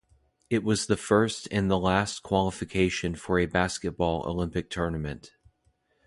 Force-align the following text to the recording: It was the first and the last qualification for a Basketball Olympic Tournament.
It 0.49 0.63
was 0.63 0.87
the 0.87 0.97
first 0.97 1.47
and 1.51 1.69
the 1.69 1.77
last 1.77 2.23
qualification 2.23 3.13
for 3.13 3.37
a 3.37 3.45
Basketball 3.45 4.23
Olympic 4.27 4.71
Tournament. 4.71 5.35